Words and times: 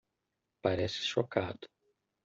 Parece 0.63 1.03
chocado 1.05 1.69